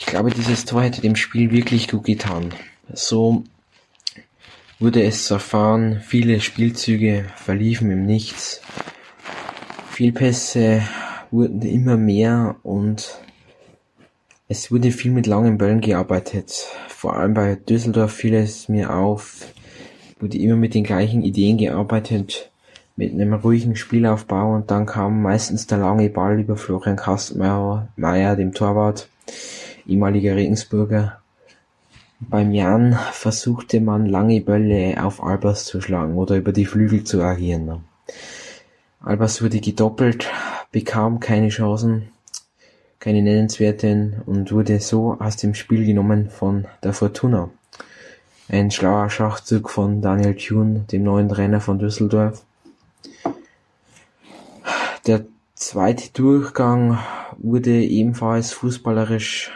Ich 0.00 0.06
glaube, 0.06 0.30
dieses 0.30 0.64
Tor 0.64 0.82
hätte 0.82 1.00
dem 1.00 1.14
Spiel 1.14 1.52
wirklich 1.52 1.86
gut 1.86 2.02
getan. 2.02 2.52
So 2.92 3.44
wurde 4.80 5.04
es 5.04 5.30
erfahren, 5.30 6.00
viele 6.04 6.40
Spielzüge 6.40 7.26
verliefen 7.36 7.88
im 7.92 8.04
Nichts. 8.04 8.62
Fehlpässe 9.88 10.82
wurden 11.30 11.62
immer 11.62 11.96
mehr 11.96 12.56
und 12.64 13.20
es 14.48 14.72
wurde 14.72 14.90
viel 14.90 15.12
mit 15.12 15.28
langen 15.28 15.56
Bällen 15.56 15.82
gearbeitet. 15.82 16.66
Vor 16.88 17.14
allem 17.16 17.32
bei 17.32 17.54
Düsseldorf 17.54 18.12
fiel 18.12 18.34
es 18.34 18.68
mir 18.68 18.92
auf, 18.92 19.52
wurde 20.18 20.36
immer 20.38 20.56
mit 20.56 20.74
den 20.74 20.82
gleichen 20.82 21.22
Ideen 21.22 21.58
gearbeitet, 21.58 22.50
mit 22.96 23.12
einem 23.12 23.34
ruhigen 23.34 23.76
Spielaufbau 23.76 24.54
und 24.54 24.70
dann 24.70 24.86
kam 24.86 25.22
meistens 25.22 25.66
der 25.66 25.78
lange 25.78 26.08
Ball 26.10 26.40
über 26.40 26.56
Florian 26.56 26.96
Kastenmeier, 26.96 28.36
dem 28.36 28.52
Torwart, 28.52 29.08
ehemaliger 29.86 30.34
Regensburger. 30.34 31.20
Beim 32.18 32.52
Jan 32.52 32.98
versuchte 33.12 33.80
man 33.80 34.06
lange 34.06 34.40
Bälle 34.40 35.04
auf 35.04 35.22
Albers 35.22 35.66
zu 35.66 35.80
schlagen 35.80 36.16
oder 36.16 36.36
über 36.36 36.52
die 36.52 36.64
Flügel 36.64 37.04
zu 37.04 37.22
agieren. 37.22 37.84
Albers 39.00 39.42
wurde 39.42 39.60
gedoppelt, 39.60 40.26
bekam 40.72 41.20
keine 41.20 41.50
Chancen 41.50 42.08
keine 43.06 43.22
nennenswerten 43.22 44.22
und 44.26 44.50
wurde 44.50 44.80
so 44.80 45.16
aus 45.20 45.36
dem 45.36 45.54
Spiel 45.54 45.86
genommen 45.86 46.28
von 46.28 46.66
der 46.82 46.92
Fortuna. 46.92 47.50
Ein 48.48 48.72
schlauer 48.72 49.10
Schachzug 49.10 49.70
von 49.70 50.02
Daniel 50.02 50.34
Thune, 50.34 50.86
dem 50.90 51.04
neuen 51.04 51.28
Trainer 51.28 51.60
von 51.60 51.78
Düsseldorf. 51.78 52.42
Der 55.06 55.24
zweite 55.54 56.10
Durchgang 56.12 56.98
wurde 57.38 57.80
ebenfalls 57.84 58.52
fußballerisch 58.52 59.52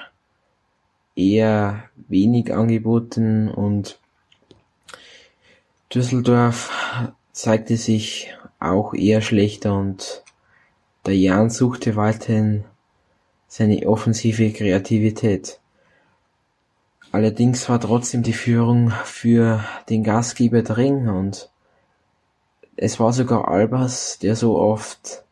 eher 1.17 1.85
wenig 2.09 2.55
angeboten 2.55 3.49
und 3.49 3.99
Düsseldorf 5.93 6.71
zeigte 7.33 7.77
sich 7.77 8.33
auch 8.61 8.95
eher 8.95 9.23
schlechter 9.23 9.75
und 9.75 10.23
der 11.05 11.17
Jan 11.17 11.51
suchte 11.51 11.97
weiterhin 11.97 12.65
seine 13.49 13.89
offensive 13.89 14.53
Kreativität. 14.53 15.59
Allerdings 17.11 17.69
war 17.69 17.81
trotzdem 17.81 18.23
die 18.23 18.35
Führung 18.35 18.93
für 19.05 19.65
den 19.89 20.05
Gastgeber 20.05 20.63
drin 20.63 21.09
und 21.09 21.51
es 22.77 23.01
war 23.01 23.13
sogar 23.13 23.49
Albers, 23.49 24.21
der 24.21 24.37
so 24.37 24.57
oft 24.57 25.25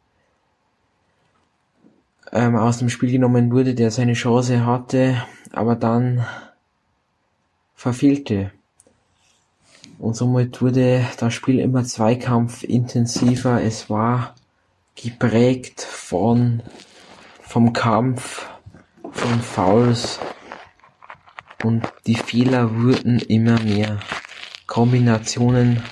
ähm, 2.33 2.57
aus 2.57 2.79
dem 2.79 2.89
Spiel 2.89 3.11
genommen 3.11 3.51
wurde, 3.53 3.75
der 3.75 3.91
seine 3.91 4.15
Chance 4.15 4.67
hatte, 4.67 5.23
aber 5.53 5.77
dann 5.77 6.27
verfehlte. 7.75 8.51
Und 9.99 10.15
somit 10.15 10.63
wurde 10.63 11.05
das 11.19 11.35
Spiel 11.35 11.59
immer 11.59 11.85
Zweikampf 11.85 12.63
intensiver. 12.63 13.63
Es 13.63 13.91
war 13.91 14.35
geprägt 14.95 15.81
von 15.83 16.63
vom 17.41 17.73
Kampf, 17.73 18.47
von 19.11 19.41
Fouls 19.41 20.21
und 21.65 21.89
die 22.07 22.15
Fehler 22.15 22.83
wurden 22.83 23.19
immer 23.19 23.61
mehr. 23.61 23.99
Kombinationen 24.67 25.83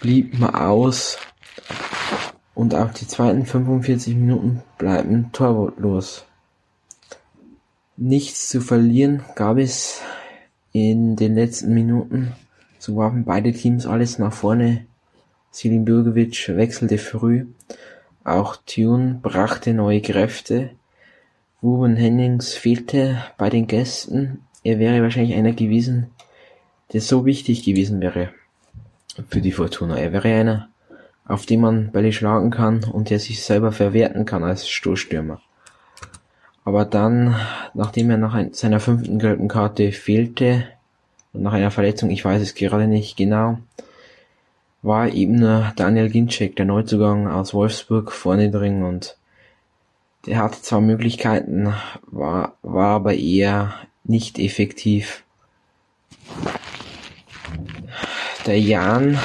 blieben 0.00 0.44
aus 0.44 1.18
und 2.56 2.74
auch 2.74 2.92
die 2.92 3.06
zweiten 3.06 3.46
45 3.46 4.16
Minuten 4.16 4.62
bleiben 4.78 5.30
torwortlos. 5.32 6.24
Nichts 7.96 8.48
zu 8.48 8.60
verlieren 8.60 9.22
gab 9.36 9.58
es 9.58 10.00
in 10.72 11.14
den 11.14 11.36
letzten 11.36 11.72
Minuten. 11.72 12.32
So 12.80 12.96
warfen 12.96 13.24
beide 13.24 13.52
Teams 13.52 13.86
alles 13.86 14.18
nach 14.18 14.32
vorne. 14.32 14.86
Selim 15.52 15.84
Bürgovic 15.84 16.48
wechselte 16.48 16.98
früh 16.98 17.46
auch 18.26 18.56
Tune 18.66 19.20
brachte 19.22 19.72
neue 19.72 20.02
Kräfte. 20.02 20.70
Ruben 21.62 21.94
Hennings 21.94 22.54
fehlte 22.54 23.22
bei 23.38 23.50
den 23.50 23.68
Gästen. 23.68 24.42
Er 24.64 24.80
wäre 24.80 25.00
wahrscheinlich 25.00 25.36
einer 25.36 25.52
gewesen, 25.52 26.10
der 26.92 27.02
so 27.02 27.24
wichtig 27.24 27.62
gewesen 27.62 28.00
wäre 28.00 28.30
für 29.28 29.40
die 29.40 29.52
Fortuna. 29.52 29.96
Er 29.96 30.12
wäre 30.12 30.26
einer, 30.26 30.68
auf 31.28 31.46
den 31.46 31.60
man 31.60 31.90
Bälle 31.90 32.12
schlagen 32.12 32.50
kann 32.50 32.84
und 32.84 33.10
der 33.10 33.18
sich 33.18 33.42
selber 33.42 33.72
verwerten 33.72 34.24
kann 34.24 34.44
als 34.44 34.68
Stoßstürmer. 34.68 35.40
Aber 36.64 36.84
dann, 36.84 37.36
nachdem 37.74 38.10
er 38.10 38.16
nach 38.16 38.36
seiner 38.52 38.80
fünften 38.80 39.18
gelben 39.18 39.48
Karte 39.48 39.92
fehlte, 39.92 40.64
und 41.32 41.42
nach 41.42 41.52
einer 41.52 41.70
Verletzung, 41.70 42.10
ich 42.10 42.24
weiß 42.24 42.42
es 42.42 42.54
gerade 42.54 42.86
nicht 42.86 43.16
genau, 43.16 43.58
war 44.82 45.08
eben 45.08 45.36
nur 45.36 45.72
Daniel 45.76 46.10
Ginczek, 46.10 46.56
der 46.56 46.64
Neuzugang 46.64 47.28
aus 47.28 47.54
Wolfsburg, 47.54 48.12
vorne 48.12 48.50
drin 48.50 48.82
und 48.84 49.16
der 50.26 50.38
hatte 50.38 50.60
zwar 50.60 50.80
Möglichkeiten, 50.80 51.72
war, 52.06 52.56
war 52.62 52.96
aber 52.96 53.14
eher 53.14 53.74
nicht 54.04 54.38
effektiv. 54.38 55.24
Der 58.46 58.60
Jan 58.60 59.18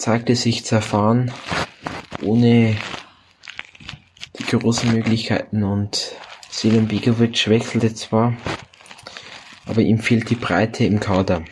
zeigte 0.00 0.34
sich 0.34 0.64
zerfahren, 0.64 1.30
ohne 2.22 2.74
die 4.38 4.44
großen 4.44 4.90
Möglichkeiten 4.92 5.62
und 5.62 6.12
Selim 6.48 6.88
Begovic 6.88 7.48
wechselte 7.48 7.94
zwar, 7.94 8.34
aber 9.66 9.82
ihm 9.82 9.98
fehlt 9.98 10.30
die 10.30 10.36
Breite 10.36 10.84
im 10.84 11.00
Kader. 11.00 11.44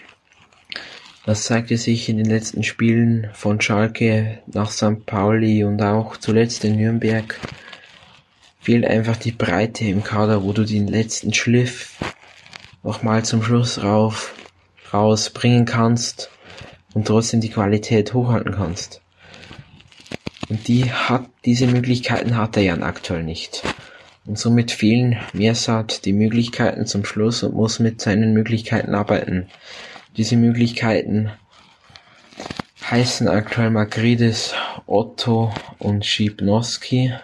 Das 1.26 1.45
zeigte 1.45 1.76
sich 1.76 2.09
in 2.09 2.17
den 2.17 2.31
letzten 2.31 2.64
Spielen 2.64 3.28
von 3.35 3.61
Schalke 3.61 4.38
nach 4.47 4.71
St. 4.71 5.05
Pauli 5.05 5.62
und 5.62 5.83
auch 5.83 6.17
zuletzt 6.17 6.64
in 6.64 6.76
Nürnberg. 6.76 7.38
Fehlt 8.61 8.87
einfach 8.87 9.19
die 9.19 9.33
Breite 9.33 9.85
im 9.85 10.02
Kader, 10.02 10.43
wo 10.43 10.55
du 10.55 10.64
den 10.64 10.88
letzten 10.88 11.35
Schliff 11.35 11.97
nochmal 12.83 13.26
zum 13.26 13.43
Schluss 13.43 13.83
rauf, 13.83 14.35
rausbringen 14.90 15.67
kannst 15.67 16.31
und 16.99 17.07
trotzdem 17.07 17.40
die 17.40 17.50
Qualität 17.50 18.12
hochhalten 18.12 18.57
kannst. 18.57 19.00
Und 20.49 20.67
die 20.67 20.90
hat, 20.90 21.26
diese 21.45 21.69
Möglichkeiten 21.69 22.37
hat 22.37 22.57
er 22.57 22.64
ja 22.64 22.75
aktuell 22.75 23.23
nicht. 23.23 23.62
Und 24.26 24.37
somit 24.37 24.73
fehlen 24.73 25.17
Mersat 25.33 26.05
die 26.07 26.12
Möglichkeiten 26.12 26.87
zum 26.87 27.05
Schluss 27.05 27.45
und 27.45 27.55
muss 27.55 27.78
mit 27.78 28.00
seinen 28.00 28.33
Möglichkeiten 28.33 28.97
arbeiten. 28.97 29.47
Diese 30.17 30.37
Möglichkeiten 30.37 31.31
heißen 32.90 33.28
aktuell 33.28 33.71
Magridis, 33.71 34.55
Otto 34.88 35.55
und 35.78 36.05
Schipnowski. 36.05 37.14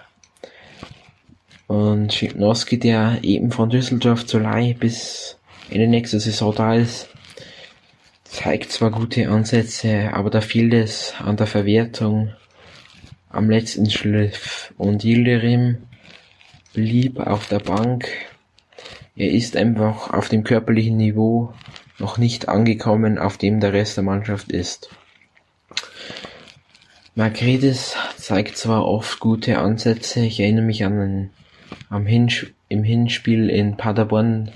Und 1.67 2.15
Schipnowski, 2.15 2.79
der 2.79 3.19
eben 3.23 3.51
von 3.51 3.71
Düsseldorf 3.71 4.25
zur 4.25 4.43
Leihe 4.43 4.75
bis 4.75 5.37
Ende 5.69 5.89
nächster 5.89 6.21
Saison 6.21 6.55
da 6.55 6.77
ist, 6.77 7.09
zeigt 8.35 8.73
zwar 8.73 8.91
gute 8.91 9.29
Ansätze, 9.29 10.11
aber 10.13 10.29
da 10.29 10.41
fehlt 10.41 10.75
es 10.75 11.15
an 11.21 11.37
der 11.37 11.47
Verwertung 11.47 12.33
am 13.31 13.49
letzten 13.49 13.89
Schliff. 13.89 14.75
Und 14.77 15.05
Yildirim 15.05 15.79
blieb 16.73 17.21
auf 17.21 17.47
der 17.47 17.61
Bank. 17.61 18.09
Er 19.15 19.31
ist 19.31 19.57
einfach 19.57 20.13
auf 20.13 20.29
dem 20.29 20.43
körperlichen 20.43 20.97
Niveau 20.97 21.55
noch 22.01 22.19
nicht 22.19 22.49
angekommen, 22.49 23.19
auf 23.19 23.39
dem 23.39 23.61
der 23.61 23.73
Rest 23.73 23.99
der 23.99 24.05
Mannschaft 24.05 24.51
ist. 24.51 24.91
Magridis 27.15 27.95
zeigt 28.17 28.57
zwar 28.57 28.85
oft 28.85 29.21
gute 29.21 29.59
Ansätze, 29.59 30.27
ich 30.27 30.41
erinnere 30.41 30.65
mich 30.65 30.85
an 30.85 30.99
einen, 30.99 31.31
am 31.89 32.05
Hinsch 32.05 32.53
im 32.69 32.83
Hinspiel 32.83 33.49
in 33.49 33.77
Paderborn 33.77 34.51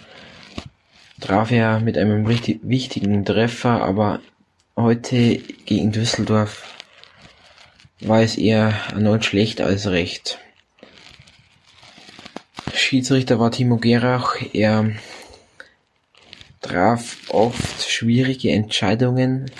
traf 1.20 1.50
er 1.50 1.80
mit 1.80 1.98
einem 1.98 2.26
richtig 2.26 2.60
wichtigen 2.62 3.24
Treffer, 3.24 3.82
aber 3.82 4.20
heute 4.76 5.38
gegen 5.66 5.92
Düsseldorf 5.92 6.74
war 8.00 8.22
es 8.22 8.36
eher 8.36 8.74
erneut 8.92 9.24
schlecht 9.24 9.60
als 9.60 9.88
recht. 9.88 10.38
Schiedsrichter 12.72 13.40
war 13.40 13.50
Timo 13.50 13.76
Gerach, 13.76 14.36
er 14.52 14.92
traf 16.60 17.16
oft 17.28 17.88
schwierige 17.88 18.50
Entscheidungen 18.52 19.50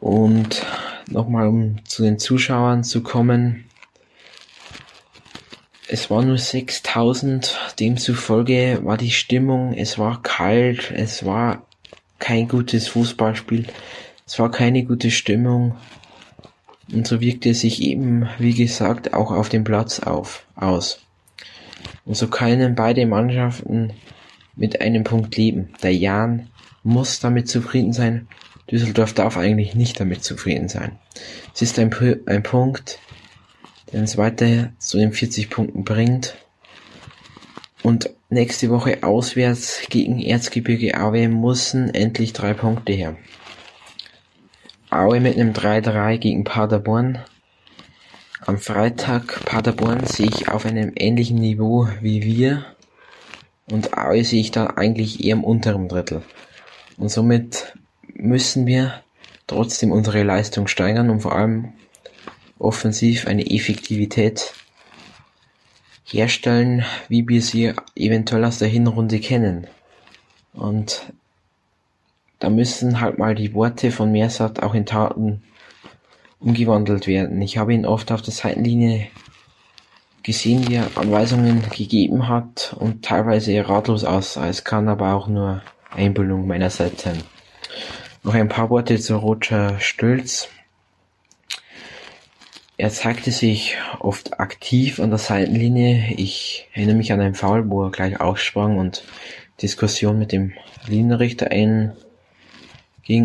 und 0.00 0.66
nochmal 1.08 1.48
um 1.48 1.84
zu 1.84 2.02
den 2.02 2.18
Zuschauern 2.18 2.84
zu 2.84 3.02
kommen. 3.02 3.64
Es 5.86 6.10
waren 6.10 6.28
nur 6.28 6.38
6000, 6.38 7.58
demzufolge 7.78 8.80
war 8.84 8.96
die 8.96 9.10
Stimmung, 9.10 9.74
es 9.74 9.98
war 9.98 10.22
kalt, 10.22 10.90
es 10.90 11.26
war 11.26 11.66
kein 12.18 12.48
gutes 12.48 12.88
Fußballspiel, 12.88 13.66
es 14.26 14.38
war 14.38 14.50
keine 14.50 14.84
gute 14.84 15.10
Stimmung 15.10 15.76
und 16.92 17.06
so 17.06 17.20
wirkte 17.20 17.50
es 17.50 17.60
sich 17.60 17.82
eben, 17.82 18.28
wie 18.38 18.54
gesagt, 18.54 19.12
auch 19.12 19.30
auf 19.30 19.48
dem 19.48 19.64
Platz 19.64 20.00
auf, 20.00 20.46
aus. 20.56 21.00
Und 22.04 22.16
so 22.16 22.28
können 22.28 22.74
beide 22.74 23.06
Mannschaften 23.06 23.92
mit 24.56 24.80
einem 24.80 25.04
Punkt 25.04 25.36
leben. 25.36 25.70
Der 25.82 25.94
Jan 25.94 26.48
muss 26.82 27.20
damit 27.20 27.48
zufrieden 27.48 27.92
sein. 27.92 28.28
Düsseldorf 28.70 29.12
darf 29.12 29.36
eigentlich 29.36 29.74
nicht 29.74 30.00
damit 30.00 30.24
zufrieden 30.24 30.68
sein. 30.68 30.98
Es 31.54 31.62
ist 31.62 31.78
ein, 31.78 31.94
ein 32.26 32.42
Punkt, 32.42 32.98
der 33.94 34.00
uns 34.00 34.16
weiter 34.16 34.72
zu 34.78 34.98
den 34.98 35.12
40 35.12 35.50
Punkten 35.50 35.84
bringt. 35.84 36.34
Und 37.84 38.10
nächste 38.28 38.68
Woche 38.70 39.04
auswärts 39.04 39.82
gegen 39.88 40.20
Erzgebirge 40.20 41.00
Aue 41.00 41.28
müssen 41.28 41.94
endlich 41.94 42.32
drei 42.32 42.54
Punkte 42.54 42.92
her. 42.92 43.16
Aue 44.90 45.20
mit 45.20 45.36
einem 45.36 45.52
3-3 45.52 46.18
gegen 46.18 46.42
Paderborn. 46.42 47.20
Am 48.44 48.58
Freitag 48.58 49.44
Paderborn 49.44 50.04
sehe 50.06 50.26
ich 50.26 50.48
auf 50.48 50.66
einem 50.66 50.90
ähnlichen 50.96 51.38
Niveau 51.38 51.86
wie 52.00 52.24
wir. 52.24 52.64
Und 53.70 53.96
Aue 53.96 54.24
sehe 54.24 54.40
ich 54.40 54.50
da 54.50 54.66
eigentlich 54.74 55.22
eher 55.22 55.36
im 55.36 55.44
unteren 55.44 55.88
Drittel. 55.88 56.22
Und 56.96 57.10
somit 57.10 57.76
müssen 58.12 58.66
wir 58.66 59.04
trotzdem 59.46 59.92
unsere 59.92 60.24
Leistung 60.24 60.66
steigern 60.66 61.10
und 61.10 61.20
vor 61.20 61.36
allem 61.36 61.74
offensiv 62.58 63.26
eine 63.26 63.50
Effektivität 63.50 64.54
herstellen, 66.04 66.84
wie 67.08 67.26
wir 67.28 67.42
sie 67.42 67.72
eventuell 67.96 68.44
aus 68.44 68.58
der 68.58 68.68
Hinrunde 68.68 69.20
kennen. 69.20 69.66
Und 70.52 71.12
da 72.38 72.50
müssen 72.50 73.00
halt 73.00 73.18
mal 73.18 73.34
die 73.34 73.54
Worte 73.54 73.90
von 73.90 74.12
Mersat 74.12 74.62
auch 74.62 74.74
in 74.74 74.86
Taten 74.86 75.42
umgewandelt 76.40 77.06
werden. 77.06 77.40
Ich 77.40 77.56
habe 77.56 77.72
ihn 77.72 77.86
oft 77.86 78.12
auf 78.12 78.22
der 78.22 78.34
Seitenlinie 78.34 79.08
gesehen, 80.22 80.68
wie 80.68 80.74
er 80.74 80.90
Anweisungen 80.96 81.62
gegeben 81.70 82.28
hat 82.28 82.76
und 82.78 83.04
teilweise 83.04 83.68
ratlos 83.68 84.04
aussah. 84.04 84.48
Es 84.48 84.64
kann 84.64 84.88
aber 84.88 85.14
auch 85.14 85.26
nur 85.28 85.62
Einbildung 85.90 86.46
meiner 86.46 86.70
Seite. 86.70 87.12
Noch 88.22 88.34
ein 88.34 88.48
paar 88.48 88.70
Worte 88.70 88.98
zu 88.98 89.16
Roger 89.16 89.78
Stölz. 89.80 90.48
Er 92.76 92.90
zeigte 92.90 93.30
sich 93.30 93.76
oft 94.00 94.40
aktiv 94.40 94.98
an 94.98 95.10
der 95.10 95.18
Seitenlinie. 95.20 96.12
Ich 96.16 96.68
erinnere 96.72 96.96
mich 96.96 97.12
an 97.12 97.20
einen 97.20 97.36
Foul, 97.36 97.70
wo 97.70 97.84
er 97.84 97.92
gleich 97.92 98.20
aufsprang 98.20 98.78
und 98.78 99.04
Diskussion 99.62 100.18
mit 100.18 100.32
dem 100.32 100.52
Linienrichter 100.88 101.52
einging. 101.52 101.92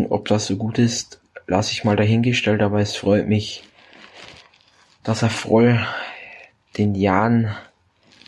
Ob 0.08 0.28
das 0.28 0.46
so 0.46 0.56
gut 0.56 0.78
ist, 0.78 1.20
lasse 1.48 1.72
ich 1.72 1.82
mal 1.82 1.96
dahingestellt, 1.96 2.62
aber 2.62 2.80
es 2.80 2.94
freut 2.94 3.26
mich, 3.26 3.64
dass 5.02 5.22
er 5.22 5.30
voll 5.30 5.84
den 6.78 6.94
Jan 6.94 7.56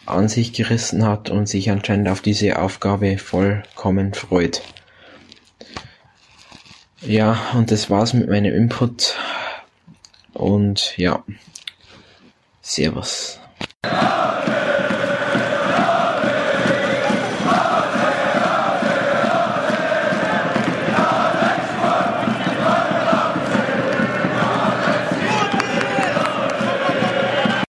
an 0.06 0.28
sich 0.28 0.52
gerissen 0.52 1.06
hat 1.06 1.30
und 1.30 1.48
sich 1.48 1.70
anscheinend 1.70 2.08
auf 2.08 2.20
diese 2.20 2.58
Aufgabe 2.58 3.16
vollkommen 3.18 4.12
freut. 4.14 4.62
Ja, 7.00 7.38
und 7.54 7.70
das 7.70 7.90
war's 7.90 8.12
mit 8.12 8.28
meinem 8.28 8.52
Input. 8.52 9.16
Und 10.34 10.96
ja, 10.96 11.24
Servus. 12.60 13.38